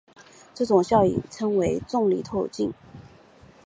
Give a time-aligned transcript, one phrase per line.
[0.55, 2.73] 这种效应称为重力透镜。